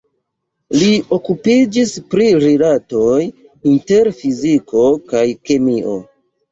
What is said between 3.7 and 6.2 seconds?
inter fiziko kaj kemio.